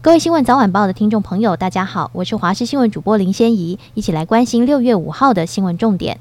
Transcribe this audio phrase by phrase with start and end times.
[0.00, 6.20] 各位新闻早晚报的听众朋友，大家好，我是华视新闻主播林仙怡，一起来关心六月五号的新闻重点。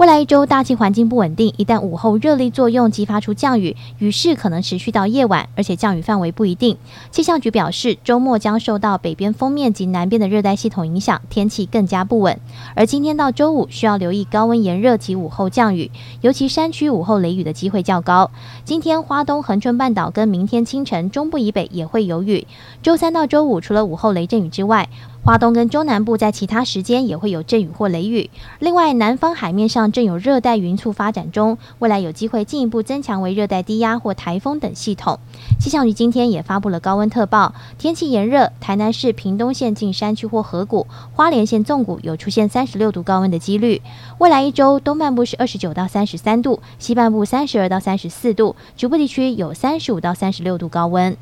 [0.00, 6.78] 未来一周大气环境不稳定，一旦午后热力作用激发出降雨，雨势可能持续到夜晚，而且降雨范围不一定。
[7.10, 12.40] 气象局表示，周末将受到北边锋面及南边的热带系统影响，天气更加不稳。
[12.74, 15.90] 而今天到周五需要留意高温炎热及午后降雨，
[16.22, 18.30] 尤其山区午后雷雨的机会较高。
[18.64, 22.46] 今天花东恒春半岛跟明天清晨中部以北也会有雨。
[22.82, 24.88] 周三到周五除了午后雷阵雨之外，
[25.30, 28.28] 华东跟中南部在其他时间也会有阵雨或雷雨。
[28.58, 35.20] 另外，南方海面上正有热带云簇发展中，未来有机会进一步增强为热带低压或台风等系统。
[35.60, 43.80] 气象局今天也发布了高温特报，天气炎热，台南市屏东县近山区或河谷、花莲县纵谷有出现三十六度高温的几率。
[44.18, 51.16] 未来一周，东半部是二十九到三十三度，西半部三十二到三十四度，局部地区有三十五到三十六度高温。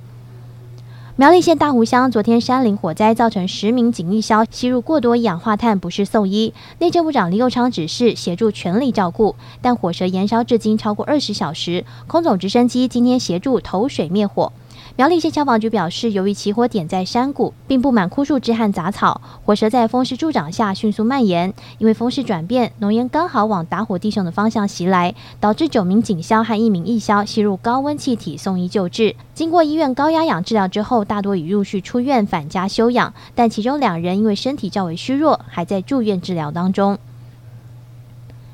[1.20, 6.54] 苗栗县大湖乡昨天山林火灾造成十名警力消吸入过多一氧化碳，不适送医。
[6.78, 14.52] 内政部长李佑昌指示协助全力照顾，但火舌燃烧至今超过二十小时，空总直升机今天协助投水灭火。
[14.98, 21.54] 苗栗县消防局表示，由于起火点在山谷，并布满枯树枝和杂草，火舌在风势助长下迅速蔓延。
[21.78, 29.14] 因为风势转变，浓烟刚好往打火弟兄的方向袭来，导致九名警消和一名义消吸入高温气体送医救治。
[29.34, 36.98] 经过医院高压氧治疗之后，大多已陆续出院返家休养，但其中两人因为身体较为虚弱，还在住院治疗当中。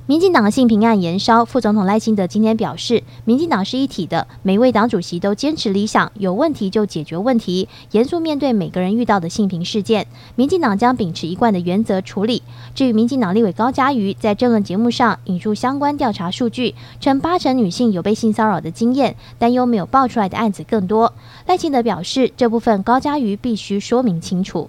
[0.06, 10.06] 民进党性平案延烧，副总统赖清德今天表示，民进党是一体的，每位党主席都坚持理想，有问题就解决问题，严肃面对每个人遇到的性平事件。
[10.36, 12.42] 民进党将秉持一贯的原则处理。
[12.74, 21.14] 至于民进党立委高嘉瑜在政论节目上引述相关调查数据，称八成女性有被性骚扰的经验，但又没有爆出来的案子更多。
[21.46, 24.68] 赖清德表示，这部分高嘉瑜必须说明清楚。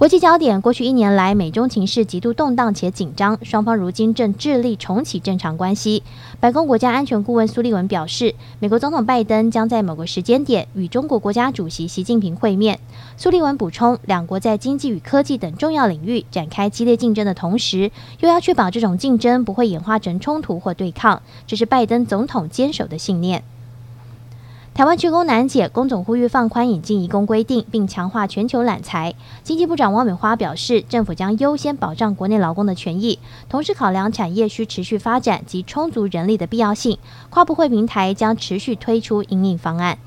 [0.00, 6.02] 国际焦点：过去一年来，美中情势极度动荡且紧张，双方如今正致力重启正常关系。
[6.40, 12.80] 白宫国家安全顾问苏利文表示，美国总统拜登将在某个时间点与中国国家主席习近平会面。
[13.18, 17.90] 苏利文补充，两国在经济与科技等重要领域展开激烈竞争的同时，
[18.20, 23.44] 又要确保这种竞争不会演化成冲突或对抗，这是拜登总统坚守的信念。
[24.72, 29.12] 台湾缺工难解，工总呼吁放宽引进移工规定，并强化全球揽才。
[29.42, 36.96] 经济部长王美花表示，政府将优先保障国内劳工的权益，同时考量产业需持续发展及充足人力的必要性。
[37.28, 39.98] 跨部会平台将持续推出引领方案。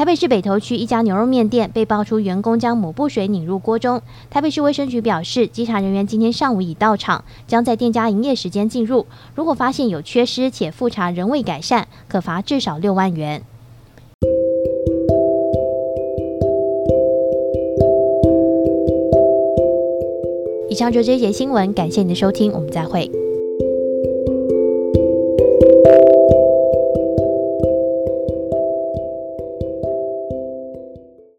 [0.00, 4.00] 台北市北投区一家牛肉面店被爆出员工将抹布水拧入锅中。
[4.30, 9.04] 台北市卫生局表示，稽查人员今天上午已到场，将在店家营业时间进入。
[9.34, 13.42] 如果发现有缺失且复查仍未改善，可罚至少六万元。
[20.70, 23.19] 以上就这一节新闻，感谢您的收听，我们再会。